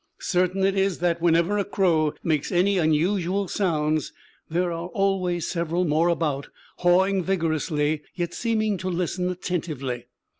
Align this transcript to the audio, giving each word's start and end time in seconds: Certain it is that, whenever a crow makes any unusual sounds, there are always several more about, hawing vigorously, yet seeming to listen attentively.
Certain 0.17 0.63
it 0.65 0.75
is 0.75 0.97
that, 0.97 1.21
whenever 1.21 1.59
a 1.59 1.63
crow 1.63 2.15
makes 2.23 2.51
any 2.51 2.79
unusual 2.79 3.47
sounds, 3.47 4.11
there 4.49 4.71
are 4.71 4.87
always 4.87 5.45
several 5.45 5.85
more 5.85 6.07
about, 6.07 6.47
hawing 6.77 7.23
vigorously, 7.23 8.01
yet 8.15 8.33
seeming 8.33 8.79
to 8.79 8.89
listen 8.89 9.29
attentively. 9.29 10.07